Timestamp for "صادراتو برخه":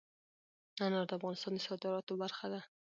1.67-2.45